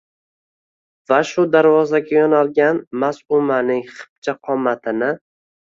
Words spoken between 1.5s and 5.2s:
darvozaga yoʼnalgan Maʼsumaning xipcha qomatini